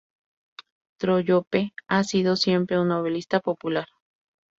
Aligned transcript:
Trollope 0.99 1.73
ha 1.87 2.03
sido 2.03 2.35
siempre 2.35 2.79
un 2.79 2.87
novelista 2.87 3.39
popular. 3.39 3.85